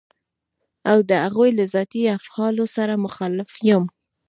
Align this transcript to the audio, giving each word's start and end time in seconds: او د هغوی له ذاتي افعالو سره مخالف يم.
او 0.91 0.97
د 1.09 1.11
هغوی 1.25 1.49
له 1.57 1.65
ذاتي 1.73 2.01
افعالو 2.17 2.65
سره 2.75 3.01
مخالف 3.05 3.51
يم. 3.69 3.83